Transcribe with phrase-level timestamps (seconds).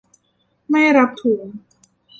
[0.69, 1.43] ไม่รับถุง